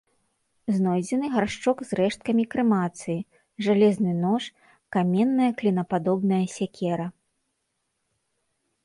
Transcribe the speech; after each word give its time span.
Знойдзены 0.75 1.27
гаршчок 1.33 1.83
з 1.89 1.97
рэшткамі 1.99 2.45
крэмацыі, 2.55 3.17
жалезны 3.65 4.13
нож, 4.23 4.43
каменная 4.97 5.51
клінападобная 5.61 6.41
сякера. 6.55 7.07